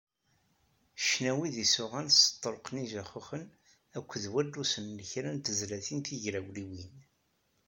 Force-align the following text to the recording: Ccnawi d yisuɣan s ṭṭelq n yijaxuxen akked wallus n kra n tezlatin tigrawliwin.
Ccnawi 1.01 1.49
d 1.53 1.55
yisuɣan 1.61 2.07
s 2.11 2.21
ṭṭelq 2.33 2.65
n 2.69 2.75
yijaxuxen 2.81 3.43
akked 3.97 4.23
wallus 4.33 4.73
n 4.79 4.99
kra 5.09 5.31
n 5.33 5.37
tezlatin 5.39 5.99
tigrawliwin. 6.05 6.93